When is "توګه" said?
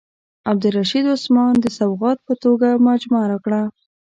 2.43-2.67